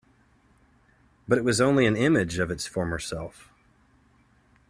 But 1.27 1.37
it 1.37 1.43
was 1.43 1.61
only 1.61 1.85
an 1.85 1.95
image 1.95 2.39
of 2.39 2.49
its 2.49 2.65
former 2.65 2.97
self. 2.97 3.51